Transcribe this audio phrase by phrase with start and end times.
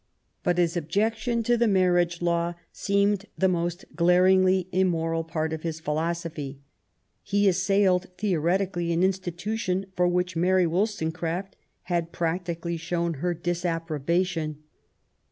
[0.41, 5.61] But his objection to the marriage law seemed the most glaringly im moral part of
[5.61, 6.59] his philosophy.
[7.21, 11.51] He assailed theoretically an institution for which Mary WoUstonecraft
[11.83, 14.63] had practically shown her disapprobation.